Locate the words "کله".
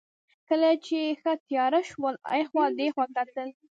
0.47-0.69